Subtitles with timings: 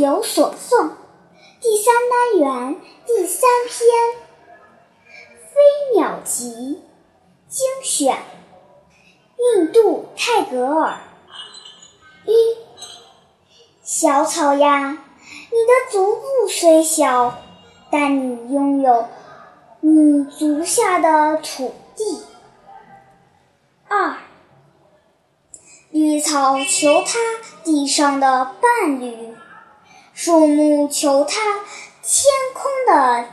[0.00, 0.92] 有所诵
[1.60, 3.86] 第三单元第三篇
[5.52, 6.82] 《飞鸟集》
[7.52, 8.16] 精选，
[9.36, 11.00] 印度泰戈尔。
[12.24, 12.32] 一
[13.82, 17.34] 小草呀，你的足部虽小，
[17.92, 19.06] 但你拥有
[19.80, 22.22] 你足下的土地。
[23.86, 24.16] 二
[25.90, 27.18] 绿草求它
[27.62, 29.34] 地上的伴侣，
[30.22, 31.40] 树木求它
[32.02, 33.24] 天空的。